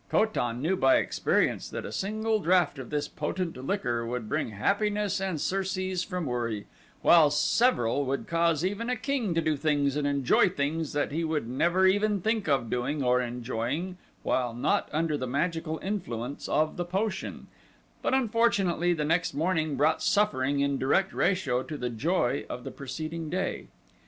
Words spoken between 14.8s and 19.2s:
under the magical influence of the potion, but unfortunately the